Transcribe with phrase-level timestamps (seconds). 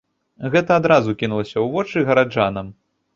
[0.53, 2.73] Гэта адразу кінулася ў вочы гараджанам.